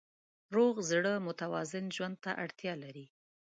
[0.55, 3.05] روغ زړه متوازن ژوند ته اړتیا لري.